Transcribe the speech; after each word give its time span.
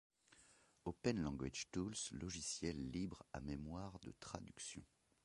Open 0.83 1.21
Language 1.21 1.67
Tools 1.71 2.09
Logiciel 2.13 2.89
libre 2.89 3.21
à 3.33 3.39
mémoire 3.39 3.99
de 3.99 4.11
traduction. 4.19 4.81